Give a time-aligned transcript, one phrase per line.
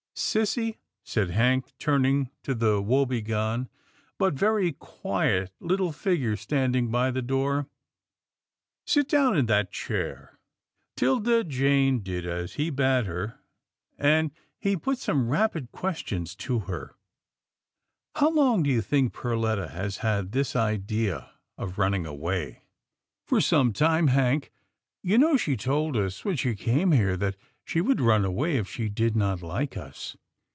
[0.31, 3.69] "Sissy," said Hank, turning to the woebegone,
[4.19, 7.67] but very quiet little figure standing by the door,"
[8.85, 10.37] sit down in that chair."
[10.97, 13.39] 'Tilda Jane did as he bade her,
[13.97, 16.95] and he put some 172 'TILDA JANE'S ORPHANS rapid questions to her."
[18.17, 22.61] How long do you think Perletta has had this idea of running away?
[23.27, 24.51] ""For some time, Hank.
[25.01, 28.67] You know she told us when she came here that she would run away if
[28.67, 30.17] she did not like us."